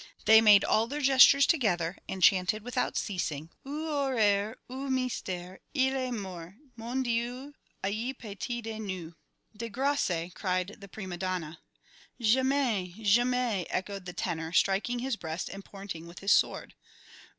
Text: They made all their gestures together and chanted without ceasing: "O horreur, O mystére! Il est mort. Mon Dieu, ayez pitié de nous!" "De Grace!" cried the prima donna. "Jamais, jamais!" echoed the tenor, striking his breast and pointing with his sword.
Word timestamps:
They 0.25 0.41
made 0.41 0.63
all 0.63 0.87
their 0.87 0.99
gestures 1.01 1.45
together 1.45 1.95
and 2.09 2.23
chanted 2.23 2.63
without 2.63 2.97
ceasing: 2.97 3.51
"O 3.63 3.85
horreur, 4.07 4.55
O 4.67 4.89
mystére! 4.89 5.59
Il 5.75 5.93
est 5.95 6.11
mort. 6.11 6.55
Mon 6.75 7.03
Dieu, 7.03 7.53
ayez 7.83 8.17
pitié 8.17 8.63
de 8.63 8.79
nous!" 8.79 9.13
"De 9.55 9.69
Grace!" 9.69 10.31
cried 10.33 10.77
the 10.79 10.87
prima 10.87 11.17
donna. 11.17 11.59
"Jamais, 12.19 12.95
jamais!" 13.03 13.67
echoed 13.69 14.05
the 14.07 14.13
tenor, 14.13 14.51
striking 14.53 14.97
his 14.97 15.15
breast 15.17 15.47
and 15.49 15.63
pointing 15.63 16.07
with 16.07 16.17
his 16.17 16.31
sword. 16.31 16.73